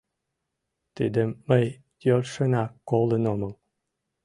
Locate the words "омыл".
3.33-3.53